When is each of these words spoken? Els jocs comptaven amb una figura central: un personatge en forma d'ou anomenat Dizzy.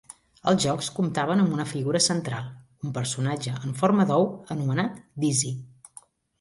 Els 0.51 0.61
jocs 0.63 0.87
comptaven 0.99 1.43
amb 1.43 1.53
una 1.57 1.65
figura 1.73 2.01
central: 2.07 2.49
un 2.89 2.97
personatge 2.97 3.55
en 3.69 3.79
forma 3.85 4.09
d'ou 4.13 4.29
anomenat 4.59 5.01
Dizzy. 5.27 5.57